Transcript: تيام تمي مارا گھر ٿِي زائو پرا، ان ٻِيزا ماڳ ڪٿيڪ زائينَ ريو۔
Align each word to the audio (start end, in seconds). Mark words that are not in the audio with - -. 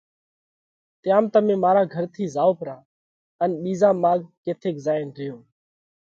تيام 1.03 1.25
تمي 1.33 1.55
مارا 1.63 1.83
گھر 1.93 2.03
ٿِي 2.13 2.23
زائو 2.35 2.51
پرا، 2.59 2.75
ان 3.43 3.51
ٻِيزا 3.61 3.89
ماڳ 4.03 4.19
ڪٿيڪ 4.45 4.75
زائينَ 4.85 5.09
ريو۔ 5.17 5.35